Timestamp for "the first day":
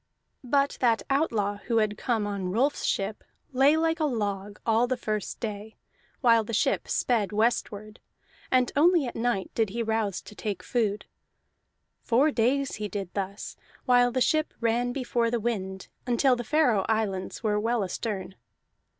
4.87-5.75